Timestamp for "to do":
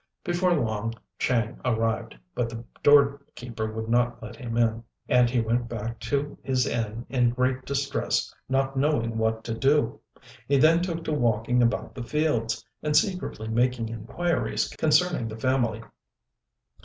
9.43-9.99